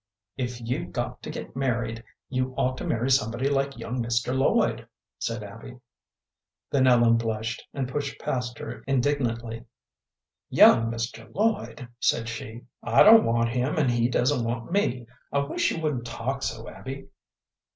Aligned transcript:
"If 0.35 0.59
you've 0.59 0.91
got 0.91 1.21
to 1.21 1.29
get 1.29 1.55
married, 1.55 2.03
you 2.27 2.55
ought 2.57 2.75
to 2.79 2.87
marry 2.87 3.11
somebody 3.11 3.47
like 3.49 3.77
young 3.77 4.01
Mr. 4.03 4.35
Lloyd," 4.35 4.87
said 5.19 5.43
Abby. 5.43 5.77
Then 6.71 6.87
Ellen 6.87 7.17
blushed, 7.17 7.63
and 7.71 7.87
pushed 7.87 8.19
past 8.19 8.57
her 8.57 8.81
indignantly. 8.87 9.65
"Young 10.49 10.91
Mr. 10.91 11.31
Lloyd!" 11.35 11.87
said 11.99 12.27
she. 12.27 12.61
"I 12.81 13.03
don't 13.03 13.25
want 13.27 13.49
him, 13.49 13.77
and 13.77 13.91
he 13.91 14.09
doesn't 14.09 14.43
want 14.43 14.71
me. 14.71 15.05
I 15.31 15.37
wish 15.37 15.69
you 15.69 15.79
wouldn't 15.79 16.07
talk 16.07 16.41
so, 16.41 16.67
Abby." 16.67 17.07